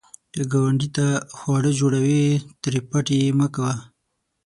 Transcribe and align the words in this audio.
که 0.33 0.41
ګاونډي 0.51 0.89
ته 0.97 1.07
خواړه 1.35 1.71
جوړوې، 1.79 2.23
ترې 2.61 2.81
پټ 2.89 3.05
یې 3.17 3.27
مه 3.39 3.47
کوه 3.53 3.73